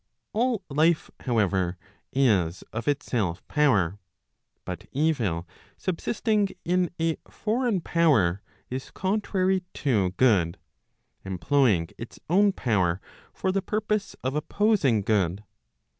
[0.33, 1.77] All life, however,
[2.11, 3.99] is of itself power;
[4.65, 8.41] but evil subsisting in a foreign power
[8.71, 10.57] is contrary to good,
[11.23, 12.99] employing its own power
[13.31, 15.43] for the purpose of opposing good.